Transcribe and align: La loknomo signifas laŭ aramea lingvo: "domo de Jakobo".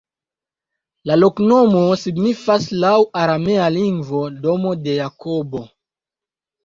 La 1.09 1.17
loknomo 1.23 1.83
signifas 2.05 2.65
laŭ 2.85 2.95
aramea 3.25 3.69
lingvo: 3.77 4.23
"domo 4.47 4.73
de 4.87 4.97
Jakobo". 5.03 5.63